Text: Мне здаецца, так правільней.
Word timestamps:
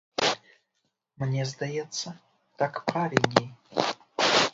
Мне 1.23 1.43
здаецца, 1.51 2.07
так 2.61 2.73
правільней. 2.89 3.47